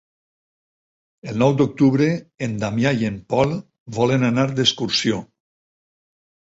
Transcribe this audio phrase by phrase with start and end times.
[1.33, 2.09] El nou d'octubre
[2.47, 3.55] en Damià i en Pol
[4.01, 5.25] volen anar d'excursió.